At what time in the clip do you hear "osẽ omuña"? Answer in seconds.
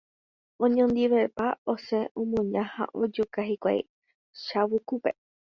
1.73-2.61